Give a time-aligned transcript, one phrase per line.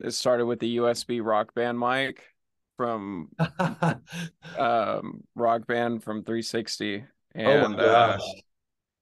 [0.00, 2.24] it started with the USB rock band mic
[2.76, 3.30] from
[4.58, 8.18] um rock band from 360 and oh uh,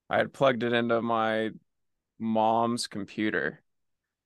[0.08, 1.50] I had plugged it into my
[2.18, 3.60] mom's computer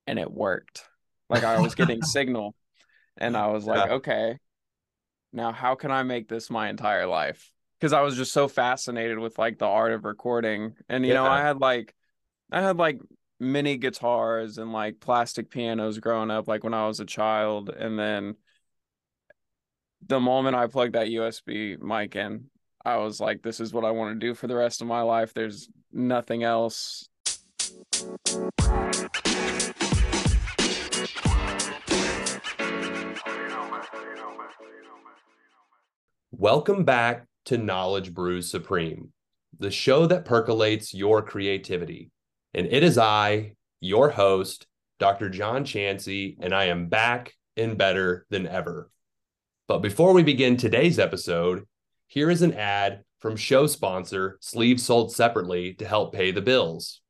[0.07, 0.85] and it worked.
[1.29, 2.55] Like I was getting signal
[3.17, 3.95] and I was like, Yeah.
[3.95, 4.37] okay,
[5.33, 7.51] now how can I make this my entire life?
[7.79, 10.75] Because I was just so fascinated with like the art of recording.
[10.87, 11.95] And you know, I had like
[12.51, 12.99] I had like
[13.41, 17.69] mini guitars and like plastic pianos growing up, like when I was a child.
[17.69, 18.35] And then
[20.05, 22.51] the moment I plugged that USB mic in,
[22.85, 25.01] I was like, this is what I want to do for the rest of my
[25.01, 25.33] life.
[25.33, 27.09] There's nothing else.
[36.31, 39.11] Welcome back to Knowledge Brews Supreme,
[39.57, 42.10] the show that percolates your creativity.
[42.53, 44.67] And it is I, your host,
[44.99, 45.29] Dr.
[45.29, 48.91] John Chansey, and I am back and better than ever.
[49.67, 51.65] But before we begin today's episode,
[52.07, 57.01] here is an ad from show sponsor Sleeves Sold Separately to help pay the bills.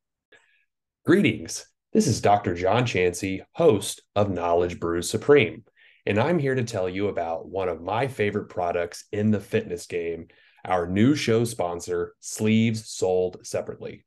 [1.05, 1.65] Greetings.
[1.91, 2.53] This is Dr.
[2.53, 5.63] John Chansey, host of Knowledge Brews Supreme.
[6.05, 9.87] And I'm here to tell you about one of my favorite products in the fitness
[9.87, 10.27] game,
[10.63, 14.05] our new show sponsor, Sleeves Sold Separately.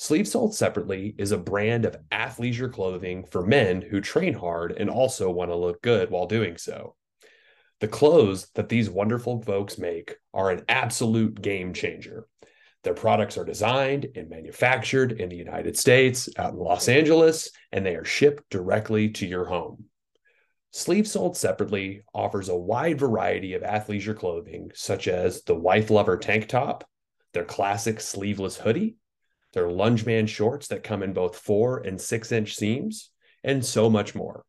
[0.00, 4.88] Sleeves Sold Separately is a brand of athleisure clothing for men who train hard and
[4.88, 6.96] also want to look good while doing so.
[7.80, 12.26] The clothes that these wonderful folks make are an absolute game changer.
[12.82, 17.84] Their products are designed and manufactured in the United States, out in Los Angeles, and
[17.84, 19.84] they are shipped directly to your home.
[20.70, 26.16] Sleeves Sold Separately offers a wide variety of athleisure clothing, such as the Wife Lover
[26.16, 26.88] tank top,
[27.34, 28.96] their classic sleeveless hoodie,
[29.52, 33.10] their Lungeman shorts that come in both four and six inch seams,
[33.42, 34.44] and so much more.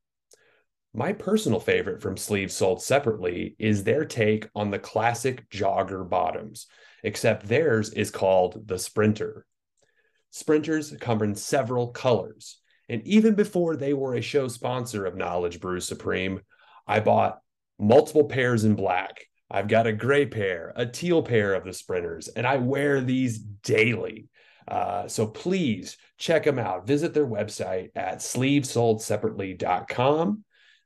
[0.94, 6.68] My personal favorite from Sleeves Sold Separately is their take on the classic jogger bottoms,
[7.04, 9.46] except theirs is called the Sprinter.
[10.32, 12.58] Sprinters come in several colors.
[12.90, 16.42] And even before they were a show sponsor of Knowledge Brews Supreme,
[16.86, 17.40] I bought
[17.80, 19.28] multiple pairs in black.
[19.50, 23.38] I've got a gray pair, a teal pair of the Sprinters, and I wear these
[23.40, 24.28] daily.
[24.68, 26.86] Uh, so please check them out.
[26.88, 30.44] Visit their website at sleevesoldseparately.com.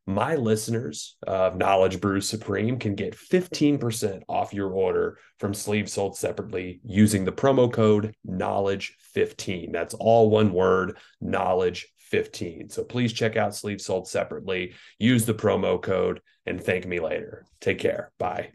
[0.07, 6.15] My listeners of Knowledge Brews Supreme can get 15% off your order from Sleeves Sold
[6.15, 9.73] Separately using the promo code Knowledge15.
[9.73, 12.69] That's all one word, Knowledge 15.
[12.69, 17.47] So please check out Sleeves Sold Separately, use the promo code, and thank me later.
[17.59, 18.11] Take care.
[18.19, 18.51] Bye.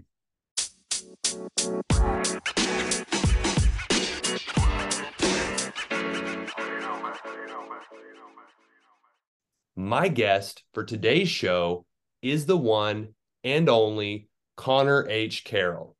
[9.76, 11.86] My guest for today's show
[12.22, 13.14] is the one
[13.44, 15.44] and only Connor H.
[15.44, 15.96] Carroll.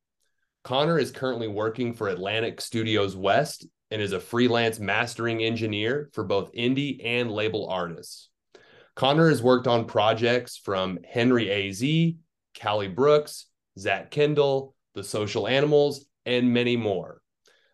[0.63, 6.23] Connor is currently working for Atlantic Studios West and is a freelance mastering engineer for
[6.23, 8.29] both indie and label artists.
[8.95, 12.17] Connor has worked on projects from Henry A.Z.,
[12.53, 13.47] Kallee Brookes,
[13.79, 17.20] Zack Kindall, The Social Animals, and many more.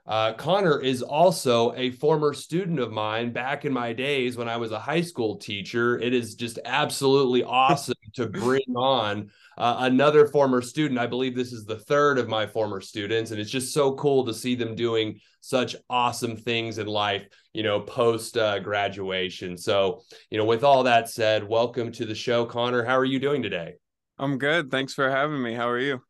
[0.07, 4.55] Uh, Connor is also a former student of mine back in my days when I
[4.55, 5.99] was a high school teacher.
[5.99, 10.97] It is just absolutely awesome to bring on uh, another former student.
[10.97, 14.25] I believe this is the third of my former students, and it's just so cool
[14.25, 19.57] to see them doing such awesome things in life, you know, post uh, graduation.
[19.57, 22.85] So, you know, with all that said, welcome to the show, Connor.
[22.85, 23.73] How are you doing today?
[24.17, 24.71] I'm good.
[24.71, 25.53] Thanks for having me.
[25.53, 26.01] How are you?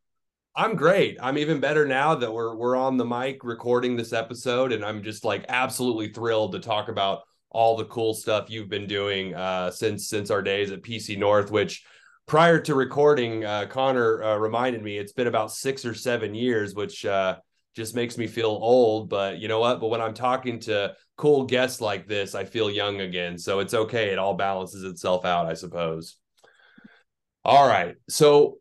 [0.58, 1.20] I'm great.
[1.22, 5.04] I'm even better now that we're we're on the mic recording this episode, and I'm
[5.04, 9.70] just like absolutely thrilled to talk about all the cool stuff you've been doing uh,
[9.70, 11.52] since since our days at PC North.
[11.52, 11.86] Which
[12.26, 16.74] prior to recording, uh, Connor uh, reminded me it's been about six or seven years,
[16.74, 17.38] which uh,
[17.76, 19.10] just makes me feel old.
[19.10, 19.80] But you know what?
[19.80, 23.38] But when I'm talking to cool guests like this, I feel young again.
[23.38, 24.10] So it's okay.
[24.10, 26.18] It all balances itself out, I suppose.
[27.46, 27.94] All right.
[28.10, 28.58] So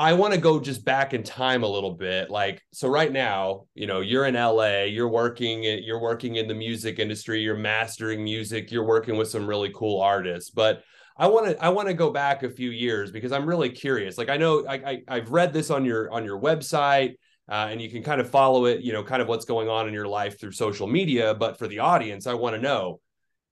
[0.00, 2.30] I want to go just back in time a little bit.
[2.30, 6.54] Like, so right now, you know, you're in LA, you're working, you're working in the
[6.54, 10.48] music industry, you're mastering music, you're working with some really cool artists.
[10.48, 10.84] But
[11.18, 14.16] I want to, I want to go back a few years because I'm really curious.
[14.16, 17.16] Like, I know I, I have read this on your on your website,
[17.50, 19.86] uh, and you can kind of follow it, you know, kind of what's going on
[19.86, 21.34] in your life through social media.
[21.34, 23.00] But for the audience, I want to know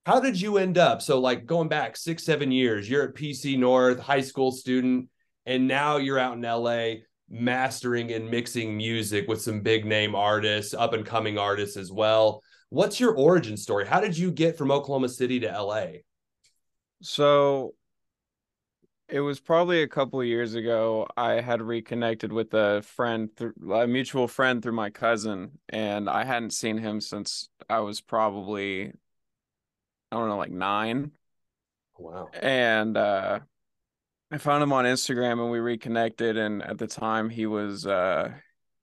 [0.03, 1.03] how did you end up?
[1.03, 5.09] So, like going back six, seven years, you're at PC North, high school student
[5.45, 10.73] and now you're out in LA mastering and mixing music with some big name artists,
[10.73, 12.41] up and coming artists as well.
[12.69, 13.85] What's your origin story?
[13.85, 15.85] How did you get from Oklahoma City to LA?
[17.01, 17.73] So
[19.07, 21.07] it was probably a couple of years ago.
[21.17, 26.23] I had reconnected with a friend, through, a mutual friend through my cousin, and I
[26.23, 28.91] hadn't seen him since I was probably,
[30.11, 31.11] I don't know, like nine.
[31.97, 32.29] Wow.
[32.33, 33.39] And uh,
[34.31, 36.37] I found him on Instagram, and we reconnected.
[36.37, 38.31] And at the time, he was uh,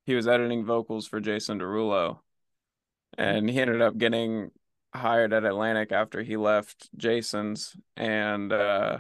[0.05, 2.19] he was editing vocals for Jason Derulo,
[3.17, 4.51] and he ended up getting
[4.95, 8.99] hired at Atlantic after he left Jason's, and uh,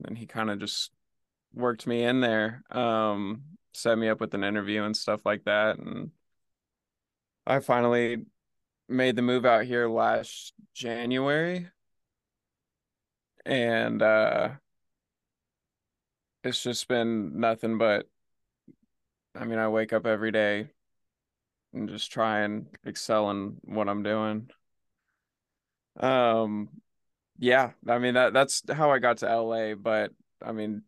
[0.00, 0.90] then he kind of just
[1.54, 3.42] worked me in there, um,
[3.72, 6.10] set me up with an interview and stuff like that, and
[7.46, 8.18] I finally
[8.88, 11.68] made the move out here last January,
[13.46, 14.50] and uh,
[16.44, 18.06] it's just been nothing but.
[19.34, 20.70] I mean, I wake up every day
[21.72, 24.50] and just try and excel in what I'm doing.
[25.98, 26.68] Um,
[27.38, 30.12] yeah, I mean that that's how I got to LA, but
[30.44, 30.82] I mean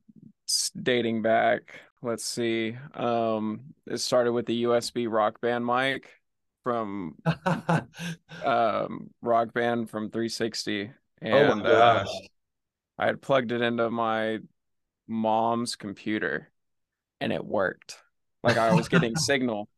[0.80, 2.76] dating back, let's see.
[2.94, 6.10] Um, it started with the USB rock band mic
[6.62, 7.16] from
[8.44, 12.04] um rock band from 360 and oh uh,
[12.98, 14.38] I had plugged it into my
[15.06, 16.50] mom's computer
[17.20, 17.96] and it worked.
[18.42, 19.68] Like I was getting signal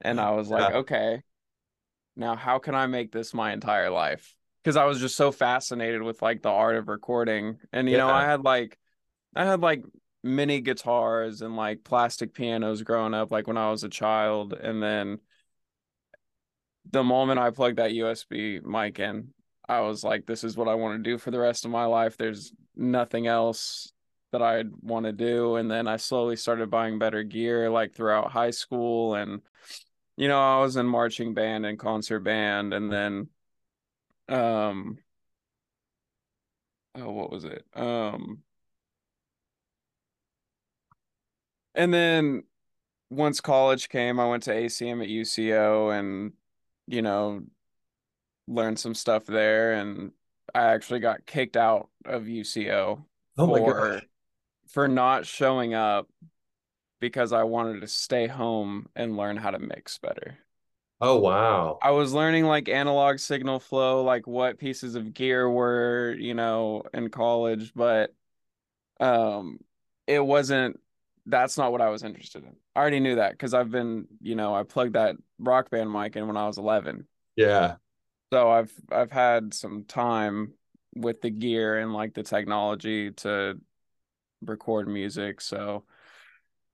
[0.00, 0.78] and I was like, yeah.
[0.78, 1.22] okay,
[2.16, 4.34] now how can I make this my entire life?
[4.62, 7.58] because I was just so fascinated with like the art of recording.
[7.72, 8.06] And you yeah.
[8.06, 8.78] know, I had like
[9.34, 9.84] I had like
[10.22, 14.80] mini guitars and like plastic pianos growing up like when I was a child and
[14.80, 15.18] then
[16.88, 19.32] the moment I plugged that USB mic in,
[19.68, 21.86] I was like this is what I want to do for the rest of my
[21.86, 22.16] life.
[22.16, 23.91] There's nothing else
[24.32, 28.32] that I'd want to do and then I slowly started buying better gear like throughout
[28.32, 29.42] high school and
[30.16, 33.28] you know, I was in marching band and concert band and then
[34.28, 34.98] um
[36.94, 37.64] oh what was it?
[37.74, 38.42] Um
[41.74, 42.42] and then
[43.10, 46.32] once college came i went to acm at uco and
[46.86, 47.42] you know
[48.48, 50.12] learned some stuff there and
[50.54, 53.02] i actually got kicked out of uco
[53.38, 54.02] oh my god
[54.72, 56.08] for not showing up
[57.00, 60.38] because i wanted to stay home and learn how to mix better
[61.00, 61.78] Oh wow.
[61.82, 66.84] I was learning like analog signal flow, like what pieces of gear were, you know,
[66.94, 68.14] in college, but
[69.00, 69.60] um
[70.06, 70.80] it wasn't
[71.26, 72.56] that's not what I was interested in.
[72.76, 76.16] I already knew that because I've been, you know, I plugged that rock band mic
[76.16, 77.06] in when I was 11.
[77.36, 77.76] Yeah.
[78.32, 80.54] So I've I've had some time
[80.94, 83.60] with the gear and like the technology to
[84.44, 85.40] record music.
[85.40, 85.84] So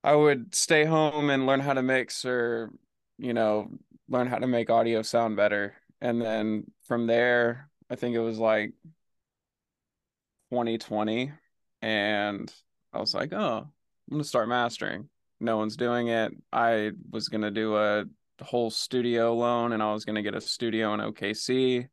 [0.02, 2.70] I would stay home and learn how to mix or,
[3.18, 3.70] you know,
[4.08, 5.74] learn how to make audio sound better.
[6.00, 8.72] And then from there, I think it was like
[10.50, 11.32] 2020.
[11.82, 12.52] And
[12.92, 15.08] I was like, oh, I'm going to start mastering.
[15.40, 16.32] No one's doing it.
[16.52, 18.04] I was going to do a
[18.40, 21.88] whole studio loan and I was going to get a studio in OKC.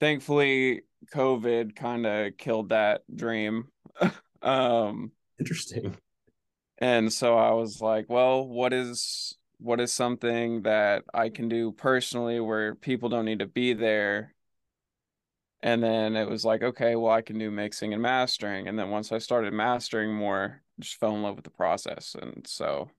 [0.00, 0.82] Thankfully,
[1.14, 3.68] COVID kind of killed that dream.
[4.42, 5.96] um, Interesting.
[6.78, 11.70] And so I was like, well, what is what is something that I can do
[11.70, 14.34] personally where people don't need to be there?
[15.62, 18.66] And then it was like, okay, well, I can do mixing and mastering.
[18.66, 22.16] And then once I started mastering more, I just fell in love with the process.
[22.20, 22.90] And so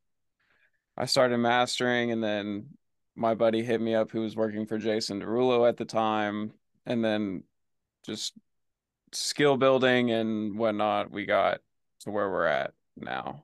[0.98, 2.68] I started mastering, and then
[3.16, 6.54] my buddy hit me up who was working for Jason Derulo at the time.
[6.86, 7.44] And then
[8.06, 8.34] just
[9.16, 11.60] skill building and whatnot, we got
[12.02, 13.44] to where we're at now.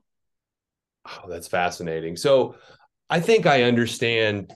[1.06, 2.16] Oh, that's fascinating.
[2.16, 2.56] So
[3.08, 4.52] I think I understand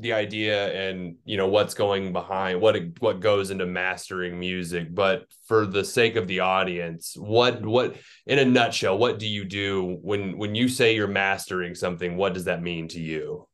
[0.00, 5.26] the idea and you know what's going behind what what goes into mastering music but
[5.46, 9.98] for the sake of the audience what what in a nutshell what do you do
[10.02, 13.46] when when you say you're mastering something what does that mean to you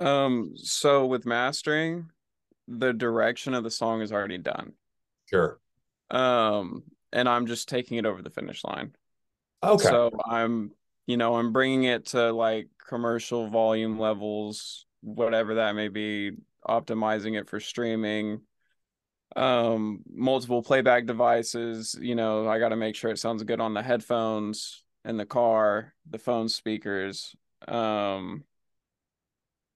[0.00, 2.10] um so with mastering
[2.66, 4.72] the direction of the song is already done
[5.30, 5.60] sure
[6.12, 8.94] um and i'm just taking it over the finish line.
[9.62, 9.84] Okay.
[9.84, 10.70] So i'm
[11.06, 16.32] you know i'm bringing it to like commercial volume levels whatever that may be
[16.66, 18.42] optimizing it for streaming.
[19.34, 23.72] Um multiple playback devices you know i got to make sure it sounds good on
[23.72, 27.34] the headphones in the car the phone speakers.
[27.66, 28.44] Um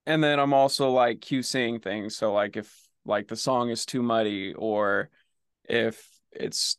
[0.04, 2.16] and then i'm also like QCing things.
[2.16, 2.72] So like if
[3.06, 5.10] like the song is too muddy or
[5.64, 6.06] if
[6.40, 6.76] it's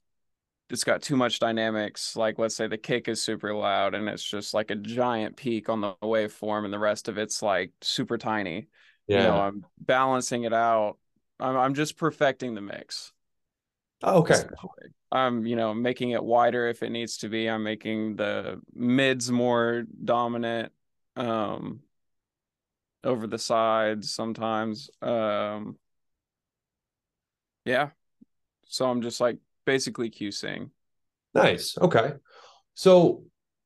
[0.69, 2.15] it's got too much dynamics.
[2.15, 5.69] Like let's say the kick is super loud and it's just like a giant peak
[5.69, 8.67] on the waveform and the rest of it's like super tiny.
[9.07, 9.17] Yeah.
[9.17, 10.97] You know, I'm balancing it out.
[11.39, 13.13] I'm I'm just perfecting the mix.
[14.03, 14.35] Oh, okay.
[15.11, 17.49] I'm, you know, making it wider if it needs to be.
[17.49, 20.73] I'm making the mids more dominant
[21.15, 21.79] um
[23.03, 24.89] over the sides sometimes.
[25.01, 25.77] Um
[27.63, 27.89] yeah.
[28.67, 29.37] So I'm just like
[29.67, 30.71] basically QCing.
[31.35, 31.77] Nice.
[31.77, 32.13] Okay.
[32.73, 33.23] So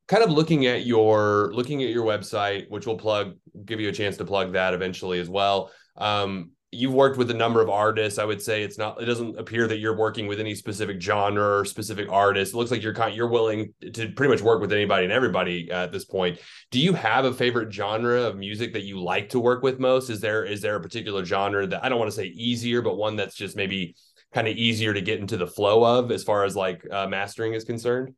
[0.08, 3.94] kind of looking at your looking at your website, which we'll plug, give you a
[3.94, 5.72] chance to plug that eventually as well.
[5.96, 8.18] Um, you've worked with a number of artists.
[8.18, 9.02] I would say it's not.
[9.02, 12.54] It doesn't appear that you're working with any specific genre or specific artist.
[12.54, 13.16] It looks like you're kind.
[13.16, 16.40] You're willing to pretty much work with anybody and everybody at this point.
[16.72, 20.10] Do you have a favorite genre of music that you like to work with most?
[20.10, 22.98] Is there is there a particular genre that I don't want to say easier, but
[22.98, 23.96] one that's just maybe
[24.34, 27.54] kind of easier to get into the flow of as far as like uh, mastering
[27.54, 28.14] is concerned?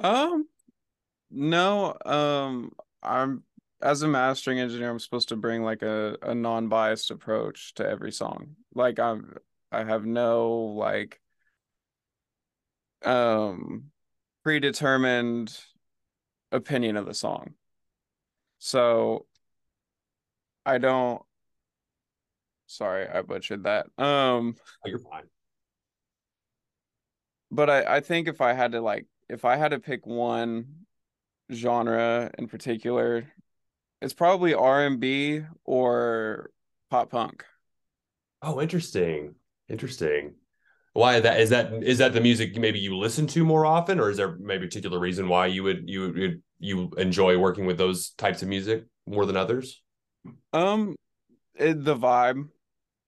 [0.00, 0.46] Um,
[1.30, 1.96] no.
[2.04, 3.42] Um, I'm
[3.82, 8.12] as a mastering engineer, I'm supposed to bring like a, a non-biased approach to every
[8.12, 8.54] song.
[8.74, 9.36] Like I'm
[9.72, 11.20] I have no like
[13.04, 13.90] um
[14.44, 15.56] predetermined
[16.52, 17.54] opinion of the song.
[18.58, 19.26] So
[20.64, 21.22] I don't
[22.72, 23.86] sorry, I butchered that.
[23.98, 25.24] Um oh, you're fine.
[27.50, 30.86] But I, I think if I had to like if I had to pick one
[31.52, 33.30] genre in particular
[34.02, 36.50] it's probably R&B or
[36.90, 37.44] pop punk.
[38.42, 39.36] Oh, interesting.
[39.68, 40.34] Interesting.
[40.92, 44.10] Why that is that is that the music maybe you listen to more often or
[44.10, 47.78] is there maybe a particular reason why you would you you, you enjoy working with
[47.78, 49.80] those types of music more than others?
[50.52, 50.96] Um
[51.54, 52.48] it, the vibe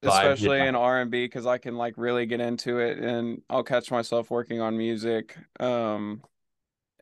[0.05, 4.29] especially in R&B cuz I can like really get into it and I'll catch myself
[4.29, 6.21] working on music um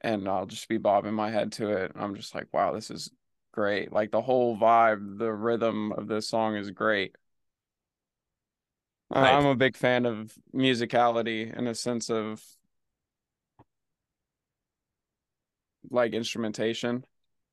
[0.04, 1.94] and I'll just be bobbing my head to it.
[1.96, 3.10] I'm just like, wow, this is
[3.54, 3.94] great.
[3.94, 7.16] Like the whole vibe, the rhythm of this song is great.
[9.10, 9.34] Right.
[9.34, 12.44] I'm a big fan of musicality in a sense of
[15.90, 17.06] like instrumentation.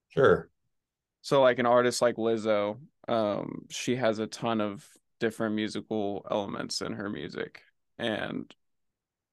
[0.08, 0.48] Sure.
[1.22, 4.88] So like an artist like Lizzo, um, she has a ton of
[5.20, 7.62] different musical elements in her music
[7.98, 8.52] and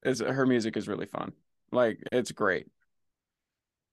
[0.03, 1.31] is her music is really fun.
[1.71, 2.67] Like it's great.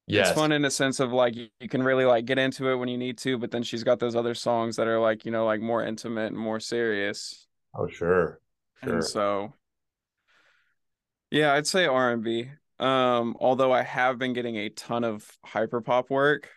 [0.07, 0.29] Yes.
[0.29, 2.77] It's fun in a sense of like you, you can really like get into it
[2.77, 5.33] when you need to, but then she's got those other songs that are like, you
[5.33, 7.47] know, like more intimate and more serious.
[7.75, 8.41] Oh, sure.
[8.83, 8.95] Sure.
[8.95, 9.55] And so
[11.31, 12.51] yeah, I'd say R and B.
[12.79, 16.51] Um, although I have been getting a ton of hyper pop work.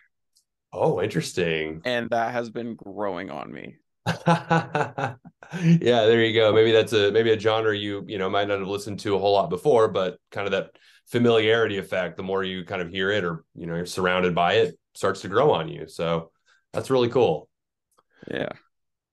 [0.72, 1.80] Oh, interesting.
[1.84, 3.76] And that has been growing on me.
[4.26, 5.16] yeah,
[5.52, 6.52] there you go.
[6.52, 9.18] Maybe that's a maybe a genre you, you know, might not have listened to a
[9.18, 10.70] whole lot before, but kind of that
[11.08, 14.54] familiarity effect the more you kind of hear it or you know you're surrounded by
[14.54, 15.88] it starts to grow on you.
[15.88, 16.30] So
[16.72, 17.48] that's really cool.
[18.30, 18.50] Yeah.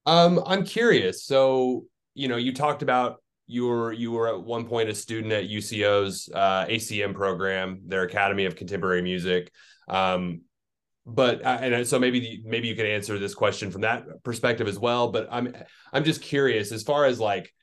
[0.05, 1.23] Um i'm curious.
[1.23, 5.31] So you know you talked about you were you were at one point a student
[5.31, 9.51] at uco's uh, acm program their academy of contemporary music.
[9.87, 10.41] Um
[11.05, 14.79] but uh, and so maybe maybe you can answer this question from that perspective as
[14.79, 15.53] well but i'm
[15.93, 17.53] i'm just curious as far as like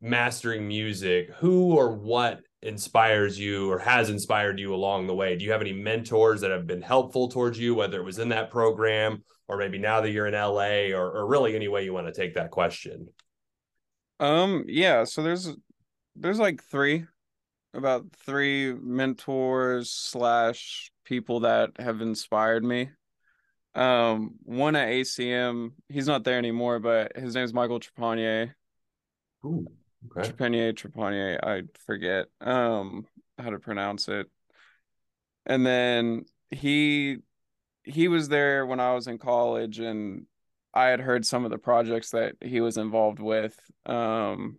[0.00, 5.36] mastering music who or what inspires you or has inspired you along the way?
[5.36, 8.28] Do you have any mentors that have been helpful towards you, whether it was in
[8.30, 11.92] that program or maybe now that you're in LA or, or really any way you
[11.92, 13.08] want to take that question?
[14.20, 15.52] Um, yeah, so there's
[16.14, 17.06] there's like three
[17.74, 22.90] about three mentors slash people that have inspired me.
[23.74, 28.54] Um, one at ACM, he's not there anymore, but his name is Michael Trepanier.
[29.44, 29.66] Ooh.
[30.10, 30.28] Okay.
[30.28, 33.06] Trepanier, Trepanier, I forget um
[33.38, 34.28] how to pronounce it.
[35.46, 37.18] And then he
[37.84, 40.26] he was there when I was in college and
[40.74, 43.58] I had heard some of the projects that he was involved with.
[43.86, 44.58] Um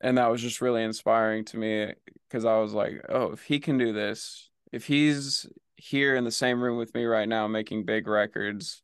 [0.00, 1.92] and that was just really inspiring to me
[2.28, 6.30] because I was like, oh, if he can do this, if he's here in the
[6.30, 8.82] same room with me right now making big records,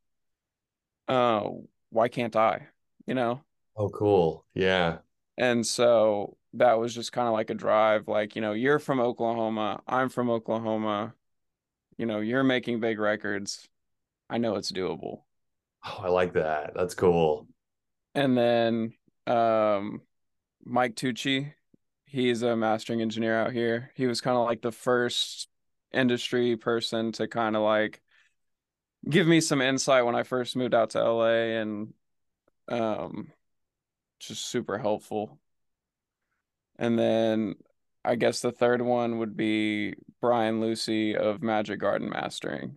[1.09, 1.49] uh,
[1.91, 2.69] why can't I?
[3.07, 3.41] You know?
[3.77, 4.45] Oh, cool.
[4.55, 4.99] Yeah.
[5.39, 8.09] And so that was just kind of like a drive.
[8.09, 9.83] Like, you know, you're from Oklahoma.
[9.87, 11.15] I'm from Oklahoma.
[11.99, 13.69] You know, you're making big records.
[14.29, 15.23] I know it's doable.
[15.85, 16.73] Oh, I like that.
[16.75, 17.47] That's cool.
[18.15, 18.93] And then
[19.27, 20.01] um
[20.67, 21.55] Mike Tucci,
[22.05, 23.93] he's a mastering engineer out here.
[23.95, 25.49] He was kind of like the first
[25.93, 28.03] industry person to kind of like
[29.09, 31.95] give me some insight when I first moved out to LA and
[32.69, 33.33] um
[34.19, 35.39] just super helpful.
[36.79, 37.55] And then
[38.05, 42.77] I guess the third one would be Brian Lucey of Magic Garden Mastering.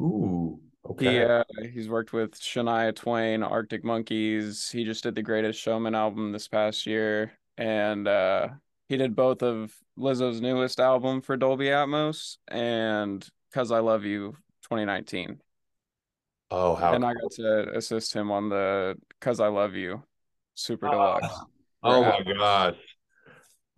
[0.00, 0.60] Ooh,
[0.90, 1.12] okay.
[1.12, 4.70] He, uh, he's worked with Shania Twain, Arctic Monkeys.
[4.70, 8.48] He just did the Greatest Showman album this past year, and uh,
[8.88, 14.36] he did both of Lizzo's newest album for Dolby Atmos and Cuz I Love You
[14.62, 15.40] 2019.
[16.50, 20.02] Oh, how and I got to assist him on the Cuz I Love You
[20.54, 21.26] Super Deluxe.
[21.82, 22.76] Oh my gosh.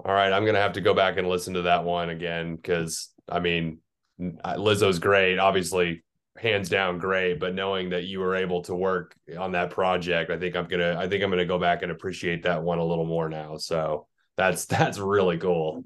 [0.04, 3.10] All right, I'm gonna have to go back and listen to that one again because
[3.28, 3.78] I mean,
[4.20, 6.02] Lizzo's great, obviously,
[6.36, 7.38] hands down great.
[7.40, 10.96] But knowing that you were able to work on that project, I think I'm gonna,
[10.98, 13.56] I think I'm gonna go back and appreciate that one a little more now.
[13.56, 15.84] So that's that's really cool.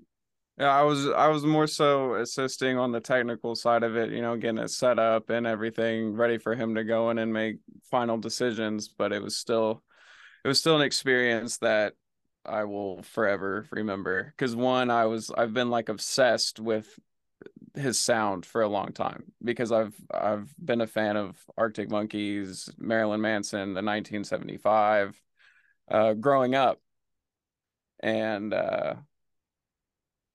[0.58, 4.22] Yeah, I was I was more so assisting on the technical side of it, you
[4.22, 7.58] know, getting it set up and everything ready for him to go in and make
[7.90, 8.88] final decisions.
[8.88, 9.84] But it was still
[10.44, 11.94] it was still an experience that
[12.44, 16.88] I will forever remember because one, I was I've been like obsessed with
[17.74, 22.70] his sound for a long time because I've I've been a fan of Arctic Monkeys,
[22.78, 25.20] Marilyn Manson, the 1975,
[25.90, 26.80] uh, growing up,
[28.00, 28.94] and uh,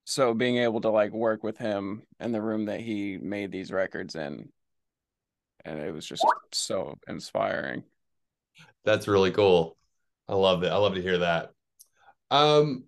[0.06, 3.72] so being able to like work with him in the room that he made these
[3.72, 4.50] records in,
[5.66, 7.84] and it was just so inspiring.
[8.86, 9.78] That's really cool.
[10.28, 10.72] I love it.
[10.72, 11.52] I love to hear that.
[12.32, 12.86] Um,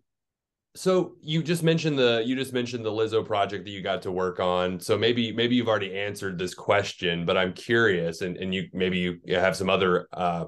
[0.75, 4.11] so you just mentioned the you just mentioned the Lizzo project that you got to
[4.11, 4.79] work on.
[4.79, 8.99] So maybe maybe you've already answered this question, but I'm curious, and and you maybe
[8.99, 10.45] you have some other uh,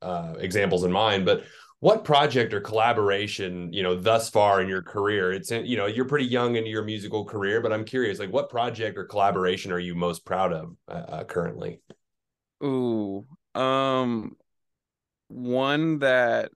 [0.00, 1.26] uh, examples in mind.
[1.26, 1.44] But
[1.80, 5.32] what project or collaboration you know thus far in your career?
[5.32, 8.48] It's you know you're pretty young into your musical career, but I'm curious, like what
[8.48, 11.80] project or collaboration are you most proud of uh, uh currently?
[12.64, 14.36] Ooh, um,
[15.28, 16.50] one that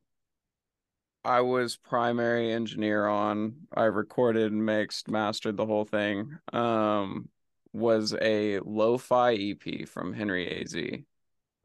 [1.24, 3.66] I was primary engineer on.
[3.74, 6.38] I recorded, mixed, mastered the whole thing.
[6.52, 7.28] Um,
[7.72, 10.74] was a lo-fi EP from Henry AZ.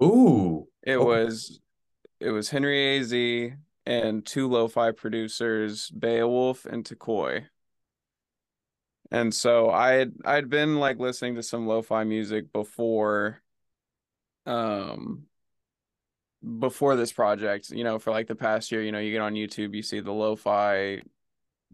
[0.03, 0.67] Ooh.
[0.83, 1.59] It was
[2.19, 7.45] it was Henry AZ and two lo-fi producers, Beowulf and Takoi.
[9.11, 13.41] And so I had I'd been like listening to some lo-fi music before
[14.45, 15.25] um
[16.59, 19.33] before this project, you know, for like the past year, you know, you get on
[19.33, 21.01] YouTube, you see the lo-fi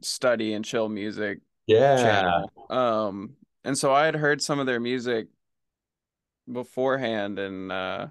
[0.01, 1.97] study and chill music yeah.
[1.97, 2.51] channel.
[2.69, 5.27] Um, and so I had heard some of their music
[6.51, 8.07] beforehand, and uh,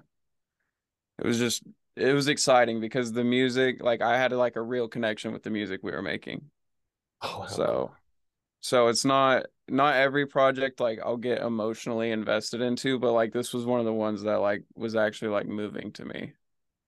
[1.19, 1.63] it was just
[1.95, 5.49] it was exciting because the music, like I had like a real connection with the
[5.49, 6.49] music we were making.
[7.21, 7.45] Oh, wow.
[7.47, 7.91] so
[8.61, 13.53] so it's not not every project like I'll get emotionally invested into, but like this
[13.53, 16.33] was one of the ones that like was actually like moving to me.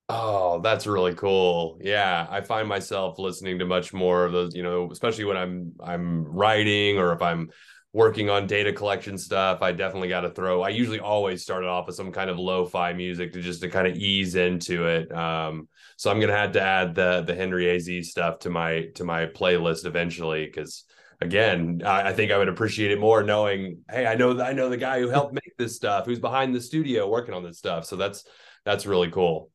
[0.09, 1.77] Oh, that's really cool.
[1.81, 5.73] Yeah, I find myself listening to much more of those, you know, especially when I'm
[5.81, 7.49] I'm writing or if I'm
[7.93, 10.61] working on data collection stuff, I definitely got to throw.
[10.61, 13.69] I usually always start it off with some kind of lo-fi music to just to
[13.69, 15.11] kind of ease into it.
[15.15, 19.05] Um, so I'm gonna have to add the the Henry Az stuff to my to
[19.05, 20.83] my playlist eventually because
[21.21, 24.69] again, I, I, think I would appreciate it more knowing, hey, I know I know
[24.69, 27.85] the guy who helped make this stuff, who's behind the studio working on this stuff.
[27.85, 28.25] So that's
[28.65, 29.52] that's really cool.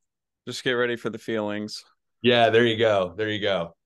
[0.48, 1.84] Just get ready for the feelings.
[2.22, 3.12] Yeah, there you go.
[3.14, 3.76] There you go.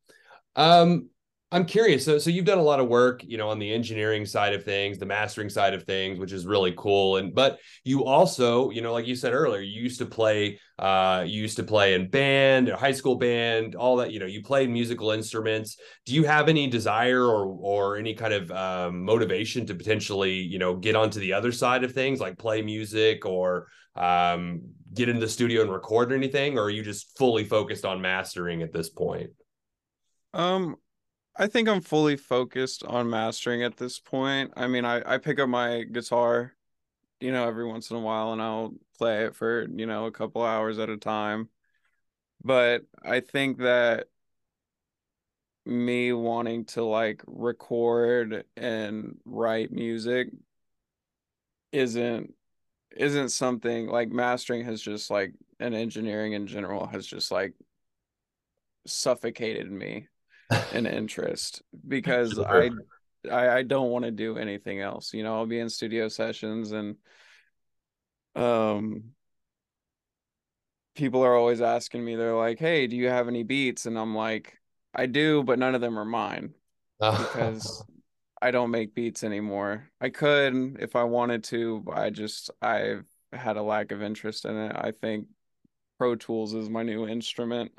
[0.54, 1.10] Um,
[1.52, 2.02] I'm curious.
[2.02, 4.64] So, so you've done a lot of work, you know, on the engineering side of
[4.64, 7.18] things, the mastering side of things, which is really cool.
[7.18, 11.24] And but you also, you know, like you said earlier, you used to play, uh,
[11.26, 14.12] you used to play in band, high school band, all that.
[14.12, 15.76] You know, you played musical instruments.
[16.06, 20.58] Do you have any desire or or any kind of um, motivation to potentially, you
[20.58, 24.62] know, get onto the other side of things, like play music or um,
[24.94, 28.00] get in the studio and record or anything, or are you just fully focused on
[28.00, 29.28] mastering at this point?
[30.32, 30.76] Um,
[31.36, 34.52] I think I'm fully focused on mastering at this point.
[34.56, 36.52] I mean, I, I pick up my guitar,
[37.20, 40.12] you know, every once in a while and I'll play it for, you know, a
[40.12, 41.50] couple hours at a time.
[42.44, 44.08] But I think that
[45.64, 50.28] me wanting to like record and write music
[51.72, 52.34] isn't
[52.96, 57.54] isn't something like mastering has just like and engineering in general has just like
[58.86, 60.08] suffocated me
[60.70, 62.38] in interest because.
[62.38, 62.70] I,
[63.30, 65.14] I I don't want to do anything else.
[65.14, 66.96] You know, I'll be in studio sessions and
[68.34, 69.14] um
[70.94, 74.14] people are always asking me they're like, "Hey, do you have any beats?" and I'm
[74.14, 74.58] like,
[74.94, 76.54] "I do, but none of them are mine."
[77.16, 77.84] because
[78.42, 79.90] I don't make beats anymore.
[80.00, 84.46] I could if I wanted to, but I just I've had a lack of interest
[84.46, 84.72] in it.
[84.76, 85.28] I think
[85.98, 87.72] Pro Tools is my new instrument.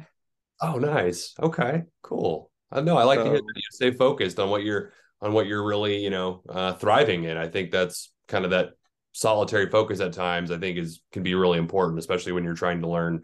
[0.62, 1.36] Oh, nice.
[1.40, 2.52] Okay, cool.
[2.74, 5.32] Uh, no, I like so, to hear that you stay focused on what you're on
[5.32, 7.38] what you're really, you know, uh, thriving in.
[7.38, 8.72] I think that's kind of that
[9.12, 10.50] solitary focus at times.
[10.50, 13.24] I think is can be really important, especially when you're trying to learn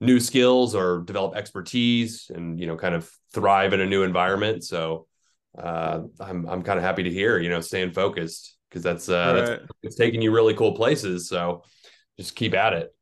[0.00, 4.62] new skills or develop expertise and you know kind of thrive in a new environment.
[4.62, 5.06] So
[5.58, 7.38] uh, I'm I'm kind of happy to hear.
[7.38, 9.46] You know, staying focused because that's uh, Right.
[9.46, 11.28] that's it's taking you really cool places.
[11.28, 11.62] So
[12.18, 12.94] just keep at it.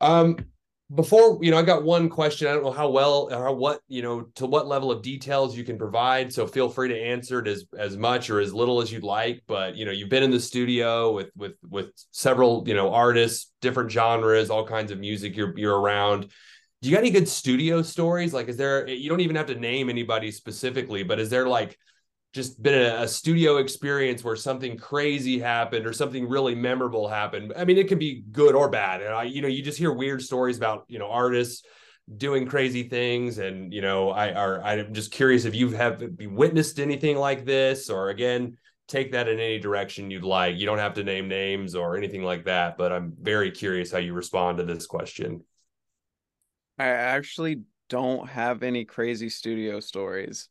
[0.00, 0.36] Um,
[0.94, 2.48] before you know, I got one question.
[2.48, 5.62] I don't know how well or what you know to what level of details you
[5.64, 6.32] can provide.
[6.32, 9.42] So feel free to answer it as as much or as little as you'd like.
[9.46, 13.52] But you know, you've been in the studio with with with several you know artists,
[13.60, 16.32] different genres, all kinds of music you're you're around.
[16.82, 18.34] Do you got any good studio stories?
[18.34, 18.88] Like, is there?
[18.88, 21.78] You don't even have to name anybody specifically, but is there like
[22.32, 27.52] just been a, a studio experience where something crazy happened or something really memorable happened.
[27.56, 29.02] I mean, it can be good or bad.
[29.02, 31.64] And I, you know, you just hear weird stories about, you know, artists
[32.16, 33.38] doing crazy things.
[33.38, 37.90] And, you know, I are, I'm just curious if you have witnessed anything like this
[37.90, 40.56] or again, take that in any direction you'd like.
[40.56, 43.98] You don't have to name names or anything like that, but I'm very curious how
[43.98, 45.44] you respond to this question.
[46.78, 50.48] I actually don't have any crazy studio stories.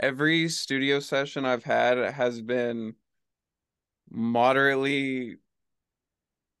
[0.00, 2.94] Every studio session I've had has been
[4.10, 5.38] moderately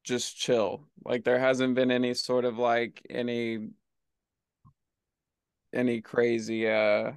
[0.04, 0.84] just chill.
[1.04, 3.68] Like there hasn't been any sort of like any
[5.72, 7.12] any crazy uh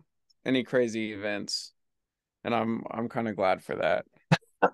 [0.45, 1.73] any crazy events.
[2.43, 4.05] And I'm I'm kind of glad for that.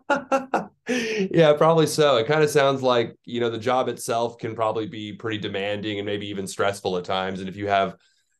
[0.90, 2.18] yeah, probably so.
[2.18, 6.00] It kind of sounds like, you know, the job itself can probably be pretty demanding
[6.00, 7.40] and maybe even stressful at times.
[7.40, 7.96] And if you have,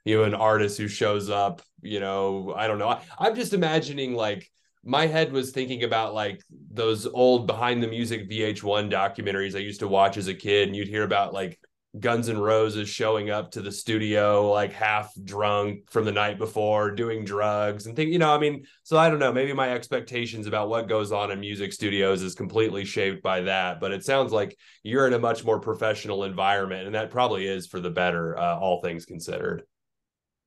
[0.08, 2.89] you know, an artist who shows up, you know, I don't know.
[2.89, 4.50] I, I'm just imagining like
[4.84, 9.82] my head was thinking about like those old behind the music VH1 documentaries I used
[9.82, 11.60] to watch as a kid, and you'd hear about like
[12.00, 16.91] Guns N' Roses showing up to the studio like half drunk from the night before,
[16.91, 20.48] doing drugs and think, you know, I mean, so I don't know, maybe my expectations
[20.48, 24.32] about what goes on in music studios is completely shaped by that, but it sounds
[24.32, 28.38] like you're in a much more professional environment and that probably is for the better
[28.38, 29.63] uh, all things considered.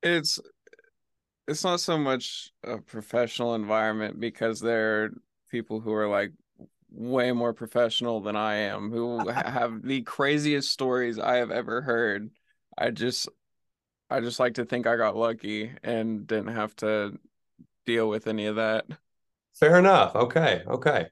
[0.02, 0.38] It's
[1.48, 5.10] it's not so much a professional environment because there are
[5.50, 6.32] people who are like
[6.92, 12.30] way more professional than I am who have the craziest stories I have ever heard.
[12.78, 13.28] I just
[14.08, 17.18] I just like to think I got lucky and didn't have to
[17.86, 18.86] deal with any of that.
[19.54, 20.14] Fair enough.
[20.14, 20.62] Okay.
[20.66, 21.06] Okay.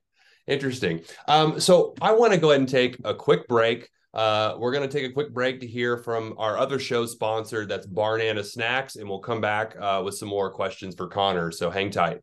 [0.46, 1.02] Interesting.
[1.26, 3.90] Um, so I want to go ahead and take a quick break.
[4.14, 7.66] Uh, we're going to take a quick break to hear from our other show sponsor,
[7.66, 11.50] that's Barnana Snacks, and we'll come back uh, with some more questions for Connor.
[11.52, 12.20] So hang tight.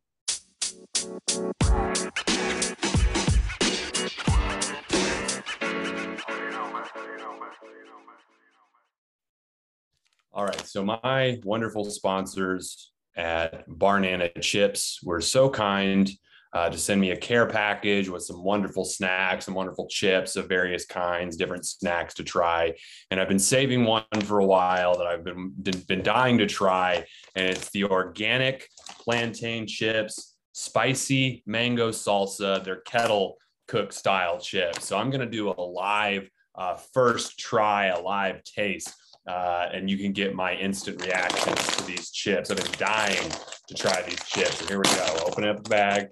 [10.33, 10.65] All right.
[10.65, 16.09] So my wonderful sponsors at Barnana Chips were so kind
[16.55, 20.47] uh, to send me a care package with some wonderful snacks and wonderful chips of
[20.47, 22.73] various kinds, different snacks to try.
[23.11, 25.51] And I've been saving one for a while that I've been
[25.85, 28.69] been dying to try, and it's the organic
[29.01, 32.63] plantain chips, spicy mango salsa.
[32.63, 33.35] They're kettle
[33.67, 34.85] cook style chips.
[34.87, 38.93] So I'm gonna do a live uh, first try, a live taste.
[39.27, 42.51] Uh, and you can get my instant reactions to these chips.
[42.51, 43.31] I've been dying
[43.67, 44.69] to try these chips.
[44.69, 45.25] Here we go.
[45.25, 46.09] Open up the bag,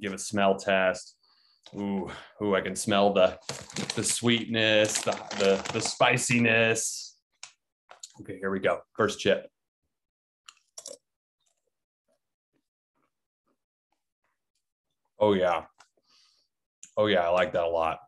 [0.00, 1.16] give a smell test.
[1.74, 2.10] Ooh,
[2.42, 3.38] ooh, I can smell the
[3.94, 7.16] the sweetness, the the, the spiciness.
[8.20, 8.80] Okay, here we go.
[8.96, 9.48] First chip.
[15.18, 15.64] Oh yeah.
[16.96, 17.98] Oh yeah, I like that a lot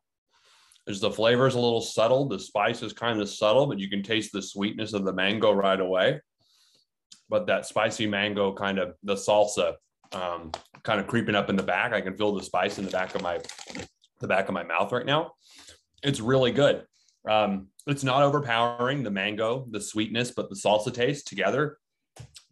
[0.88, 2.26] is the flavor is a little subtle.
[2.26, 5.52] The spice is kind of subtle, but you can taste the sweetness of the mango
[5.52, 6.20] right away.
[7.28, 9.74] But that spicy mango kind of the salsa
[10.12, 11.92] um, kind of creeping up in the back.
[11.92, 13.40] I can feel the spice in the back of my
[14.20, 15.32] the back of my mouth right now.
[16.02, 16.84] It's really good.
[17.28, 21.78] Um, it's not overpowering the mango, the sweetness, but the salsa taste together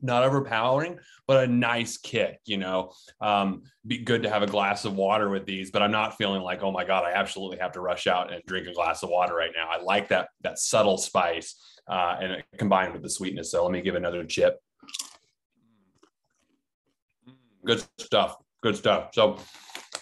[0.01, 2.93] not overpowering, but a nice kick, you know.
[3.21, 6.43] Um, be good to have a glass of water with these, but I'm not feeling
[6.43, 9.11] like, oh my God, I absolutely have to rush out and drink a glass of
[9.11, 9.69] water right now.
[9.69, 11.57] I like that that subtle spice
[11.89, 13.51] uh, and combined with the sweetness.
[13.51, 14.59] So let me give another chip.
[17.67, 18.37] Good stuff.
[18.63, 19.11] Good stuff.
[19.13, 19.39] So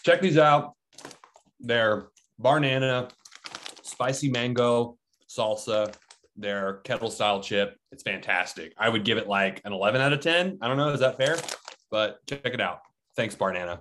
[0.05, 0.74] check these out.
[1.61, 2.09] They're
[2.40, 3.11] Barnana,
[3.83, 4.98] spicy mango
[5.29, 5.94] salsa,
[6.37, 7.77] their kettle style chip.
[7.90, 8.74] It's fantastic.
[8.77, 10.59] I would give it like an 11 out of 10.
[10.61, 10.90] I don't know.
[10.90, 11.37] Is that fair?
[11.90, 12.81] But check it out.
[13.16, 13.81] Thanks, Barnana.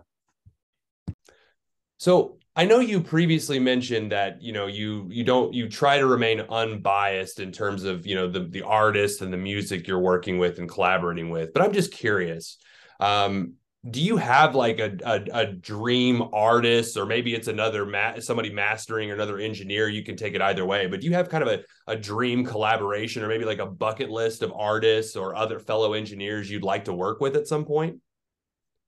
[1.97, 6.05] So I know you previously mentioned that you know you you don't you try to
[6.05, 10.37] remain unbiased in terms of you know the the artist and the music you're working
[10.37, 11.53] with and collaborating with.
[11.53, 12.57] But I'm just curious.
[12.99, 13.53] Um,
[13.89, 18.49] do you have like a, a, a dream artist or maybe it's another ma- somebody
[18.49, 21.43] mastering or another engineer you can take it either way but do you have kind
[21.43, 25.59] of a, a dream collaboration or maybe like a bucket list of artists or other
[25.59, 27.99] fellow engineers you'd like to work with at some point?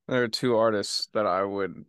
[0.07, 1.83] There are two artists that i would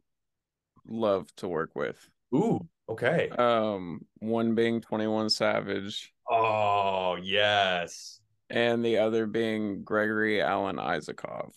[0.88, 2.08] love to work with.
[2.34, 3.28] Ooh okay.
[3.30, 6.12] Um one being 21 savage.
[6.28, 8.20] Oh yes.
[8.48, 11.52] And the other being gregory alan isakov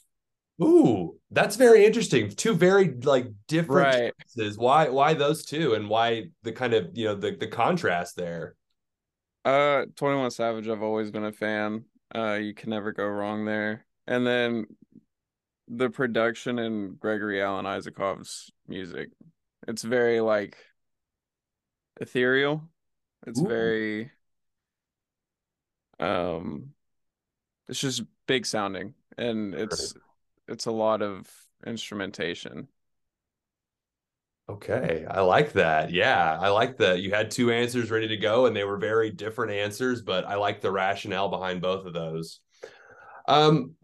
[0.61, 2.29] Ooh, that's very interesting.
[2.29, 4.13] Two very like different right.
[4.35, 4.57] choices.
[4.57, 8.55] Why why those two and why the kind of, you know, the the contrast there?
[9.45, 11.85] Uh 21 Savage I've always been a fan.
[12.13, 13.85] Uh you can never go wrong there.
[14.05, 14.65] And then
[15.69, 19.09] the production in Gregory Alan Isakov's music.
[19.67, 20.57] It's very like
[22.01, 22.63] ethereal.
[23.25, 23.47] It's Ooh.
[23.47, 24.11] very
[26.01, 26.71] um
[27.69, 29.93] it's just big sounding and it's
[30.49, 31.29] it's a lot of
[31.65, 32.67] instrumentation.
[34.49, 35.91] Okay, I like that.
[35.91, 39.11] Yeah, I like that you had two answers ready to go and they were very
[39.11, 42.39] different answers, but I like the rationale behind both of those.
[43.27, 43.75] Um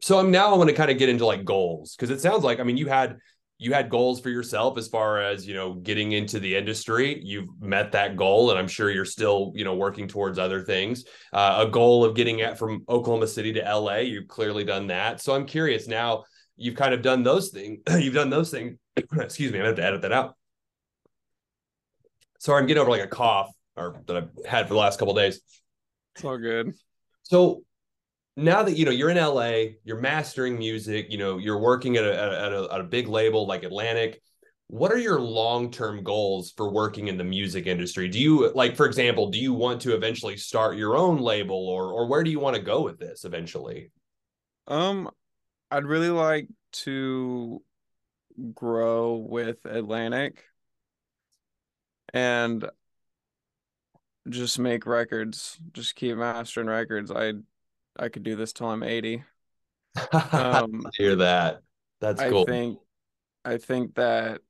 [0.00, 2.44] so I'm now I want to kind of get into like goals because it sounds
[2.44, 3.18] like I mean you had
[3.58, 7.20] you had goals for yourself as far as you know getting into the industry.
[7.22, 11.04] You've met that goal and i'm sure you're still you know working towards other things.
[11.32, 15.20] Uh, a goal of getting at from oklahoma city to la you've clearly done that.
[15.20, 16.24] So i'm curious now
[16.56, 19.84] you've kind of done those things you've done those things excuse me i have to
[19.84, 20.36] edit that out.
[22.38, 25.14] Sorry i'm getting over like a cough or that i've had for the last couple
[25.14, 25.40] days.
[26.16, 26.74] It's all good.
[27.22, 27.62] So
[28.36, 32.04] now that you know you're in LA, you're mastering music, you know, you're working at
[32.04, 34.20] a, at a, at a big label like Atlantic.
[34.68, 38.08] What are your long-term goals for working in the music industry?
[38.08, 41.92] Do you like, for example, do you want to eventually start your own label, or
[41.92, 43.92] or where do you want to go with this eventually?
[44.66, 45.10] Um,
[45.70, 47.62] I'd really like to
[48.54, 50.42] grow with Atlantic
[52.12, 52.68] and
[54.28, 57.10] just make records, just keep mastering records.
[57.10, 57.34] I
[57.98, 59.22] I could do this till I'm 80.
[60.32, 61.60] Um, hear that.
[62.00, 62.42] That's cool.
[62.42, 62.78] I think
[63.44, 64.40] I think that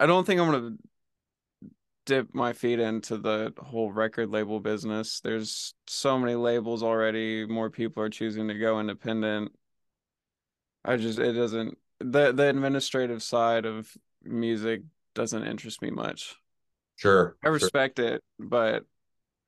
[0.00, 0.76] I don't think I'm gonna
[2.06, 5.20] dip my feet into the whole record label business.
[5.20, 7.46] There's so many labels already.
[7.46, 9.52] More people are choosing to go independent.
[10.84, 13.90] I just it doesn't the the administrative side of
[14.24, 14.82] music
[15.14, 16.36] doesn't interest me much.
[16.96, 17.36] Sure.
[17.44, 18.08] I respect sure.
[18.08, 18.84] it, but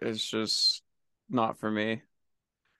[0.00, 0.82] it's just
[1.28, 2.02] not for me.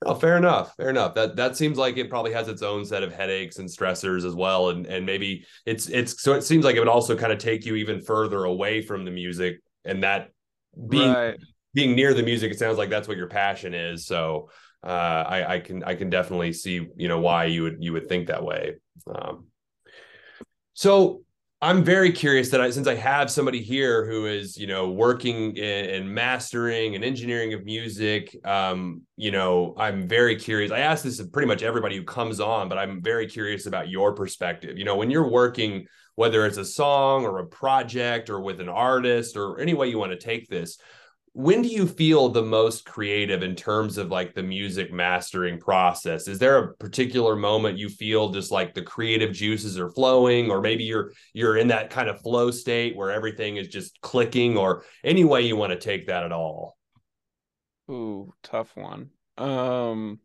[0.07, 0.77] Oh, fair enough.
[0.77, 1.15] Fair enough.
[1.15, 4.35] That that seems like it probably has its own set of headaches and stressors as
[4.35, 4.69] well.
[4.69, 7.65] And and maybe it's it's so it seems like it would also kind of take
[7.65, 10.31] you even further away from the music and that
[10.89, 11.37] being right.
[11.73, 14.07] being near the music, it sounds like that's what your passion is.
[14.07, 14.51] So
[14.85, 18.09] uh I, I can I can definitely see, you know, why you would you would
[18.09, 18.75] think that way.
[19.13, 19.47] Um
[20.75, 21.24] so
[21.65, 25.57] I'm very curious that I, since I have somebody here who is, you know, working
[25.57, 30.71] in, in mastering and engineering of music, um, you know, I'm very curious.
[30.71, 33.89] I ask this of pretty much everybody who comes on, but I'm very curious about
[33.89, 34.77] your perspective.
[34.77, 38.69] You know, when you're working, whether it's a song or a project or with an
[38.69, 40.77] artist or any way you want to take this,
[41.35, 46.29] when do you feel the most creative in terms of like the music mastering process?
[46.29, 50.61] Is there a particular moment you feel just like the creative juices are flowing or
[50.61, 54.85] maybe you're you're in that kind of flow state where everything is just clicking or
[55.03, 56.79] any way you want to take that at all?
[57.91, 59.11] Ooh tough one.
[59.37, 60.21] Um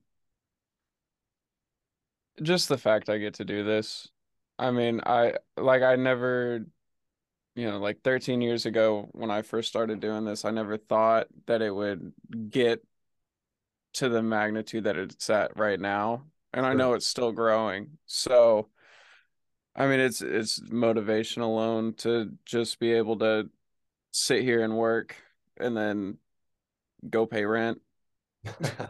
[2.40, 4.08] just the fact i get to do this.
[4.60, 6.68] I mean i like i never
[7.60, 11.28] you know, like 13 years ago when I first started doing this, I never thought
[11.46, 12.14] that it would
[12.50, 12.82] get
[13.96, 16.24] to the magnitude that it's at right now.
[16.54, 16.66] And.
[16.66, 17.98] I know it's still growing.
[18.06, 18.70] So
[19.76, 23.50] I mean it's it's motivation alone to just be able to
[24.12, 25.18] sit here and work
[25.60, 26.18] and then
[27.08, 27.82] go pay rent.
[28.46, 28.90] yeah,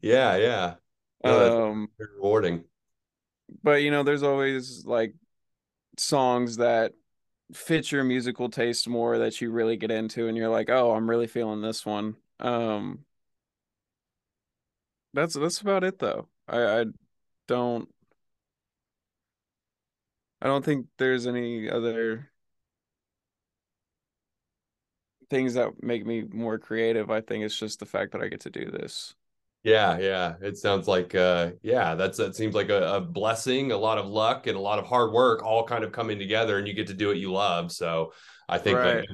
[0.02, 0.74] yeah.
[1.24, 2.64] No, um rewarding.
[3.62, 5.14] But you know, there's always like
[5.96, 6.92] songs that
[7.52, 11.08] fits your musical taste more that you really get into and you're like, "Oh, I'm
[11.10, 13.04] really feeling this one." Um
[15.14, 16.28] That's that's about it though.
[16.48, 16.84] I I
[17.46, 17.90] don't
[20.40, 22.30] I don't think there's any other
[25.30, 27.10] things that make me more creative.
[27.10, 29.14] I think it's just the fact that I get to do this.
[29.66, 30.34] Yeah, yeah.
[30.40, 34.06] It sounds like uh yeah, that's that seems like a, a, blessing, a lot of
[34.06, 36.86] luck and a lot of hard work all kind of coming together and you get
[36.86, 37.72] to do what you love.
[37.72, 38.12] So
[38.48, 39.04] I think right.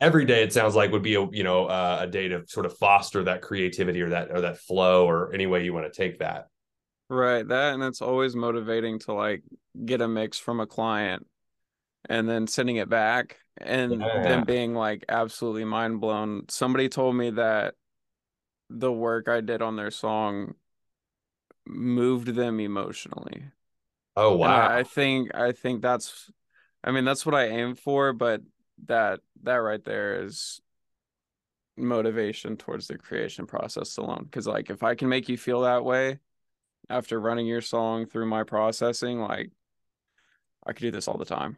[0.00, 2.66] every day it sounds like would be a you know uh, a day to sort
[2.66, 6.02] of foster that creativity or that or that flow or any way you want to
[6.02, 6.46] take that.
[7.08, 7.46] Right.
[7.46, 9.42] That and it's always motivating to like
[9.84, 11.26] get a mix from a client
[12.08, 14.22] and then sending it back and Yeah.
[14.22, 16.44] then being like absolutely mind blown.
[16.48, 17.74] Somebody told me that
[18.70, 20.54] the work I did on their song
[21.66, 23.44] moved them emotionally.
[24.16, 24.68] Oh wow.
[24.68, 26.30] I, I think I think that's
[26.82, 28.42] I mean that's what I aim for, but
[28.86, 30.60] that that right there is
[31.76, 34.24] motivation towards the creation process alone.
[34.24, 36.18] Because like if I can make you feel that way
[36.88, 39.50] after running your song through my processing, like
[40.66, 41.56] I could do this all the time.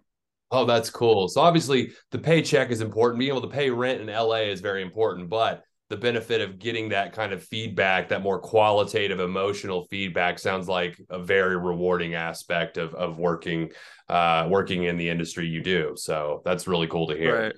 [0.50, 1.28] Oh, that's cool.
[1.28, 3.18] So obviously the paycheck is important.
[3.18, 6.90] Being able to pay rent in LA is very important, but the benefit of getting
[6.90, 12.76] that kind of feedback, that more qualitative emotional feedback sounds like a very rewarding aspect
[12.76, 13.70] of of working
[14.08, 15.94] uh working in the industry you do.
[15.96, 17.40] So that's really cool to hear.
[17.40, 17.54] Right.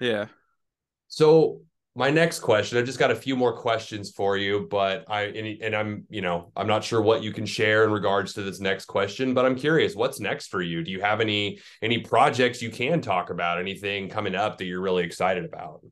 [0.00, 0.26] Yeah.
[1.08, 1.60] So
[1.96, 5.62] my next question, I've just got a few more questions for you, but I and,
[5.62, 8.60] and I'm, you know, I'm not sure what you can share in regards to this
[8.60, 10.84] next question, but I'm curious, what's next for you?
[10.84, 13.58] Do you have any any projects you can talk about?
[13.58, 15.84] Anything coming up that you're really excited about?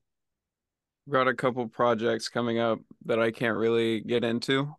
[1.11, 4.75] Got a couple projects coming up that I can't really get into.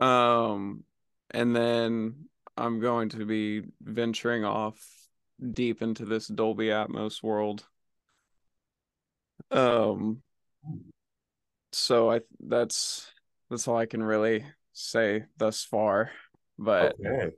[0.00, 0.84] Um,
[1.30, 4.84] and then I'm going to be venturing off
[5.52, 7.64] deep into this Dolby Atmos world.
[9.50, 10.22] Um,
[11.72, 13.10] so I that's
[13.48, 16.10] that's all I can really say thus far.
[16.58, 17.30] But Okay.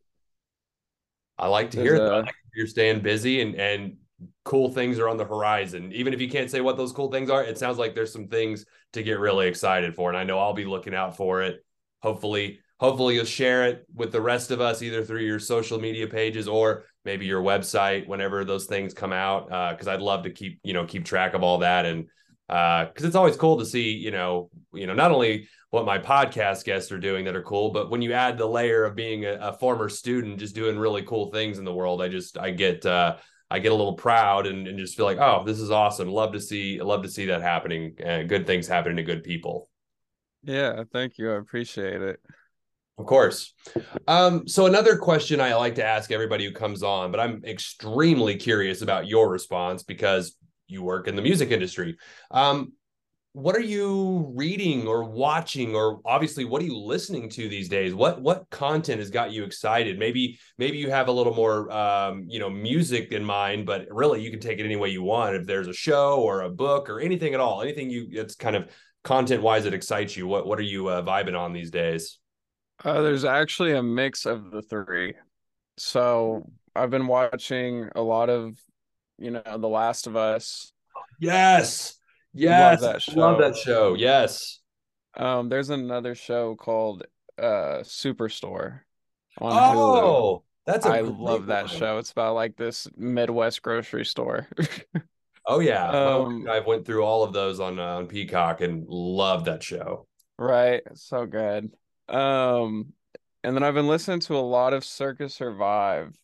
[1.38, 2.12] I like to hear that.
[2.12, 3.96] I a like to hear you're staying busy and and
[4.44, 5.92] cool things are on the horizon.
[5.92, 8.28] Even if you can't say what those cool things are, it sounds like there's some
[8.28, 10.08] things to get really excited for.
[10.08, 11.64] And I know I'll be looking out for it.
[12.02, 16.06] Hopefully, hopefully you'll share it with the rest of us either through your social media
[16.06, 19.50] pages or maybe your website whenever those things come out.
[19.52, 21.87] Uh, cause I'd love to keep, you know, keep track of all that.
[21.87, 22.08] And
[22.48, 25.98] uh, cause it's always cool to see, you know, you know, not only what my
[25.98, 29.24] podcast guests are doing that are cool, but when you add the layer of being
[29.24, 32.50] a, a former student, just doing really cool things in the world, I just, I
[32.50, 33.16] get, uh,
[33.52, 36.08] I get a little proud and, and just feel like, oh, this is awesome.
[36.08, 39.68] Love to see, love to see that happening and good things happening to good people.
[40.42, 41.30] yeah, thank you.
[41.30, 42.18] I appreciate it.
[42.96, 43.52] Of course.
[44.08, 48.36] Um, so another question I like to ask everybody who comes on, but I'm extremely
[48.36, 50.34] curious about your response because
[50.66, 51.98] you work in the music industry.
[52.30, 52.72] Um,
[53.34, 57.94] what are you reading or watching or obviously what are you listening to these days?
[57.94, 59.98] What what content has got you excited?
[59.98, 64.22] Maybe maybe you have a little more um, you know music in mind but really
[64.22, 65.34] you can take it any way you want.
[65.34, 68.54] If there's a show or a book or anything at all anything you it's kind
[68.54, 68.70] of
[69.02, 72.18] content wise that excites you what what are you uh, vibing on these days?
[72.84, 75.14] Uh, there's actually a mix of the three.
[75.78, 78.58] So I've been watching a lot of,
[79.18, 80.72] you know, The Last of Us.
[81.18, 81.98] yes
[82.34, 84.60] yes that love that show yes
[85.14, 87.04] Um, there's another show called
[87.38, 88.80] uh Superstore
[89.38, 90.20] on Hulu.
[90.20, 91.70] oh that's a I love that one.
[91.70, 91.98] show.
[91.98, 94.48] It's about like this Midwest grocery store.
[95.46, 99.46] oh yeah Um, I went through all of those on uh, on Peacock and loved
[99.46, 100.06] that show
[100.38, 100.82] right.
[100.94, 101.72] So good.
[102.08, 102.92] Um,
[103.44, 106.16] and then I've been listening to a lot of Circa Survive.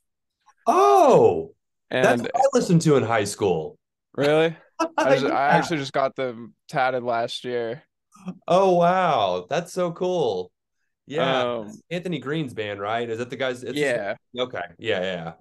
[0.66, 1.54] Oh,
[2.00, 3.78] that's And what I listened to in high school.
[4.16, 7.82] really, I just, I actually just got them tatted last year.
[8.46, 10.50] Oh wow, that's so cool.
[11.06, 13.08] Yeah, Um, Anthony Green's band, right?
[13.08, 13.62] Is that the guys?
[13.64, 14.16] Yeah.
[14.38, 14.60] okay.
[14.78, 15.32] Yeah, yeah.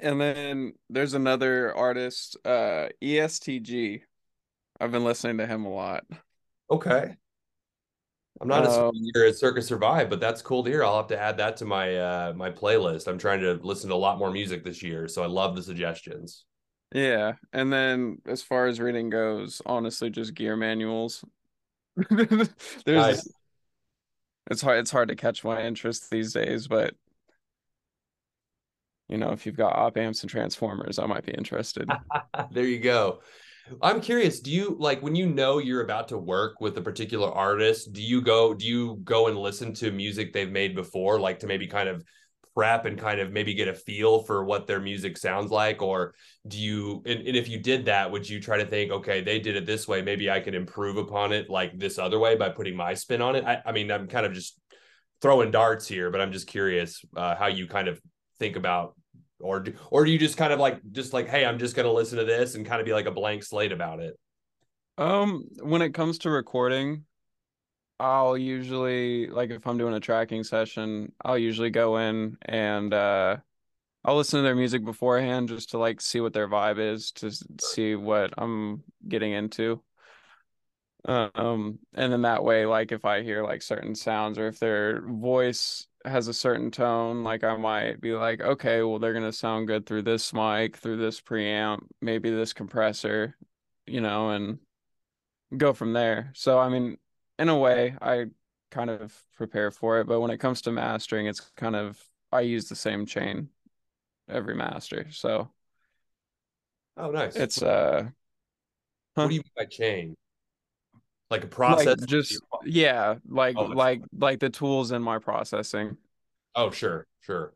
[0.00, 4.02] And then there's another artist, uh, ESTG.
[4.80, 6.04] I've been listening to him a lot.
[6.70, 7.16] Okay.
[8.40, 10.84] I'm not as Um, familiar as Circa Survive, but that's cool to hear.
[10.84, 13.08] I'll have to add that to my uh my playlist.
[13.08, 15.62] I'm trying to listen to a lot more music this year, so I love the
[15.62, 16.44] suggestions.
[16.92, 21.22] Yeah, and then as far as reading goes, honestly, just gear manuals.
[22.10, 22.48] There's
[22.86, 23.28] Nice.
[24.50, 26.94] it's hard it's hard to catch my interest these days, but
[29.08, 31.90] you know, if you've got op amps and transformers, I might be interested.
[32.50, 33.20] there you go.
[33.82, 37.30] I'm curious, do you like when you know you're about to work with a particular
[37.30, 41.40] artist, do you go do you go and listen to music they've made before like
[41.40, 42.02] to maybe kind of
[42.58, 45.80] prep and kind of maybe get a feel for what their music sounds like?
[45.80, 46.12] Or
[46.48, 49.38] do you and, and if you did that would you try to think okay they
[49.38, 52.48] did it this way maybe I can improve upon it like this other way by
[52.48, 53.44] putting my spin on it?
[53.44, 54.58] I, I mean I'm kind of just
[55.22, 58.00] throwing darts here but I'm just curious uh, how you kind of
[58.40, 58.96] think about
[59.38, 61.92] or or do you just kind of like just like hey i'm just going to
[61.92, 64.18] listen to this and kind of be like a blank slate about it?
[64.96, 67.04] Um, when it comes to recording,
[68.00, 73.38] I'll usually like if I'm doing a tracking session, I'll usually go in and uh
[74.04, 77.32] I'll listen to their music beforehand just to like see what their vibe is, to
[77.60, 79.82] see what I'm getting into.
[81.04, 85.00] Um, and then that way, like if I hear like certain sounds or if their
[85.02, 89.68] voice has a certain tone, like I might be like, okay, well they're gonna sound
[89.68, 93.36] good through this mic, through this preamp, maybe this compressor,
[93.86, 94.58] you know, and
[95.56, 96.32] go from there.
[96.34, 96.98] So I mean,
[97.38, 98.26] in a way, I
[98.70, 102.40] kind of prepare for it, but when it comes to mastering, it's kind of I
[102.42, 103.50] use the same chain
[104.28, 105.06] every master.
[105.12, 105.50] So
[106.96, 107.34] Oh, nice.
[107.34, 108.10] it's uh
[109.20, 109.30] what huh?
[109.30, 110.16] do you mean by chain?
[111.30, 111.96] Like a process?
[111.96, 115.96] like just yeah, like Oh, like like the tools in my processing.
[116.54, 117.54] oh, sure, sure.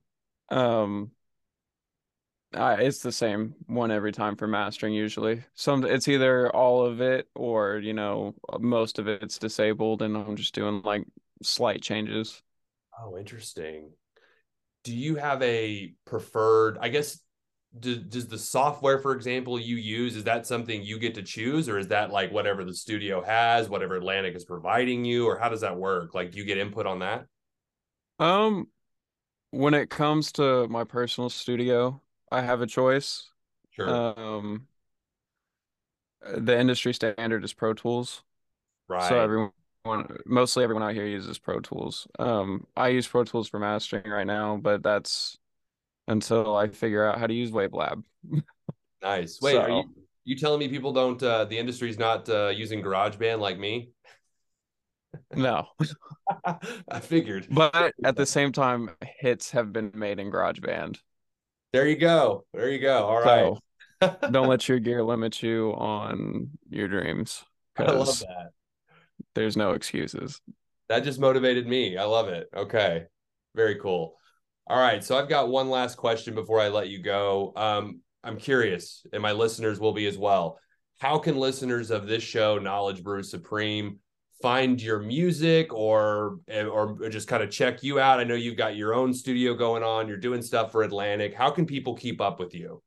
[0.51, 1.13] Um
[2.55, 5.45] I, it's the same one every time for mastering usually.
[5.55, 10.37] Some it's either all of it or, you know, most of it's disabled and I'm
[10.37, 11.05] just doing like
[11.43, 12.43] slight changes.
[12.99, 13.91] Oh, interesting.
[14.85, 17.21] Do you have a preferred, I guess,
[17.79, 21.69] do, does the software, for example, you use, is that something you get to choose
[21.69, 25.49] or is that like whatever the studio has, whatever Atlantic is providing you, or how
[25.49, 26.15] does that work?
[26.15, 27.27] Like, do you get input on that?
[28.19, 28.69] Um
[29.51, 32.01] when it comes to my personal studio,
[32.33, 33.31] I have a choice.
[33.71, 33.89] Sure.
[33.89, 34.67] Um
[36.37, 38.23] the industry standard is Pro Tools.
[38.89, 39.09] Right.
[39.09, 42.07] So everyone, mostly everyone out here uses Pro Tools.
[42.19, 45.39] Um, I use Pro Tools for mastering right now, but that's
[46.09, 48.03] until I figure out how to use WaveLab.
[49.03, 49.41] Nice.
[49.43, 49.83] Wait, are you
[50.25, 53.91] you telling me people don't uh the industry's not uh using GarageBand like me?
[55.35, 55.67] no,
[56.89, 57.49] I figured.
[57.51, 61.01] but at the same time, hits have been made in GarageBand.
[61.73, 62.45] There you go.
[62.53, 63.07] There you go.
[63.07, 63.57] All right.
[64.03, 67.45] So don't let your gear limit you on your dreams
[67.79, 68.51] I love that.
[69.35, 70.41] there's no excuses.
[70.89, 71.97] That just motivated me.
[71.97, 72.49] I love it.
[72.55, 73.05] Okay.
[73.55, 74.17] Very cool.
[74.67, 75.03] All right.
[75.03, 77.53] So I've got one last question before I let you go.
[77.57, 80.59] Um, I'm curious, and my listeners will be as well.
[81.01, 83.99] How can listeners of this show, Knowledge Brews Supreme,
[84.43, 88.21] find your music or or just kind of check you out?
[88.21, 90.09] I know you've got your own studio going on.
[90.09, 91.35] You're doing stuff for Atlantic.
[91.35, 92.83] How can people keep up with you?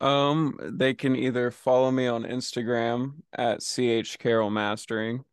[0.00, 5.24] Um, they can either follow me on Instagram at CH Carroll Mastering,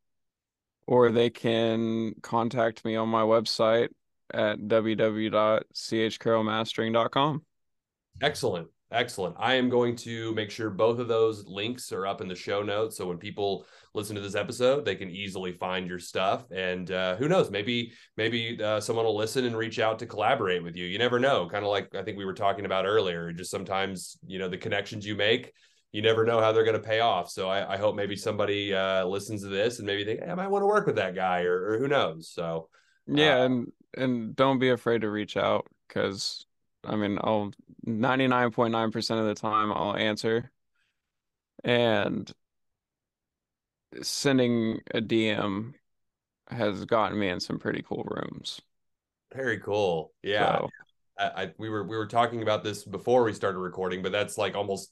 [0.87, 3.89] or they can contact me on my website
[4.33, 7.45] at www.chcarrollmastering.com.
[8.21, 8.69] Excellent.
[8.91, 9.35] Excellent.
[9.39, 12.61] I am going to make sure both of those links are up in the show
[12.61, 12.97] notes.
[12.97, 16.43] So when people listen to this episode, they can easily find your stuff.
[16.51, 20.61] And uh, who knows, maybe, maybe uh, someone will listen and reach out to collaborate
[20.61, 20.85] with you.
[20.85, 21.47] You never know.
[21.47, 24.57] Kind of like I think we were talking about earlier, just sometimes, you know, the
[24.57, 25.53] connections you make,
[25.93, 27.29] you never know how they're going to pay off.
[27.29, 30.35] So I, I hope maybe somebody uh, listens to this and maybe think, hey, I
[30.35, 32.29] might want to work with that guy or, or who knows.
[32.29, 32.67] So
[33.07, 36.45] Yeah, uh, and and don't be afraid to reach out because
[36.83, 37.51] I mean, I'll
[37.85, 40.51] 99.9% of the time I'll answer
[41.63, 42.31] and
[44.01, 45.73] sending a DM
[46.49, 48.61] has gotten me in some pretty cool rooms.
[49.33, 50.13] very cool.
[50.23, 50.57] Yeah.
[50.57, 50.69] So,
[51.19, 54.37] I, I we were we were talking about this before we started recording, but that's
[54.37, 54.91] like almost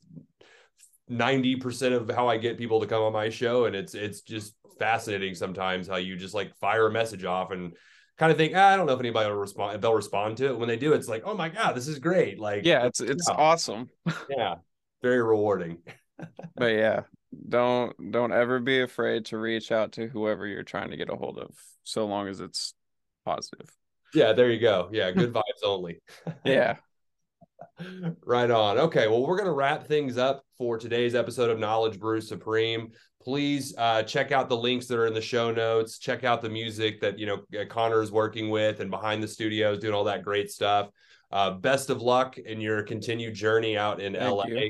[1.09, 3.65] 90% of how I get people to come on my show.
[3.65, 7.73] And it's it's just fascinating sometimes how you just like fire a message off and
[8.19, 10.59] kind of think, ah, I don't know if anybody will respond they'll respond to it.
[10.59, 12.39] When they do, it's like, oh my God, this is great.
[12.39, 13.35] Like yeah, it's it's yeah.
[13.35, 13.89] awesome.
[14.29, 14.55] yeah,
[15.01, 15.79] very rewarding.
[16.57, 17.03] But yeah,
[17.47, 21.15] don't don't ever be afraid to reach out to whoever you're trying to get a
[21.15, 21.55] hold of,
[21.85, 22.73] so long as it's
[23.23, 23.69] positive.
[24.13, 24.89] Yeah, there you go.
[24.91, 26.01] Yeah, good vibes only.
[26.43, 26.75] Yeah.
[28.25, 28.79] right on.
[28.79, 32.91] Okay, well, we're going to wrap things up for today's episode of Knowledge Brews Supreme.
[33.21, 35.99] Please uh, check out the links that are in the show notes.
[35.99, 39.79] Check out the music that you know Connor is working with and behind the studios,
[39.79, 40.89] doing all that great stuff.
[41.31, 44.69] Uh, best of luck in your continued journey out in Thank LA.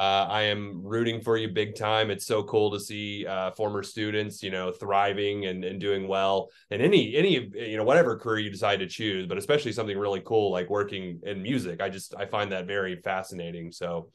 [0.00, 2.10] Uh, I am rooting for you big time.
[2.10, 6.48] It's so cool to see uh, former students, you know, thriving and, and doing well
[6.70, 10.22] in any any you know whatever career you decide to choose, but especially something really
[10.24, 11.82] cool like working in music.
[11.82, 13.72] I just I find that very fascinating.
[13.72, 14.08] So,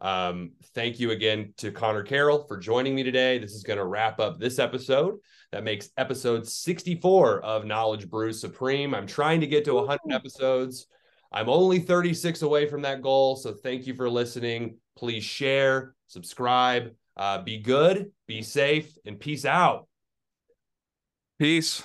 [0.00, 3.38] um, thank you again to Connor Carroll for joining me today.
[3.38, 5.18] This is going to wrap up this episode.
[5.52, 8.94] That makes episode 64 of Knowledge Brews Supreme.
[8.94, 10.86] I'm trying to get to 100 episodes.
[11.32, 13.36] I'm only 36 away from that goal.
[13.36, 14.76] So thank you for listening.
[14.96, 19.86] Please share, subscribe, uh, be good, be safe, and peace out.
[21.38, 21.82] Peace.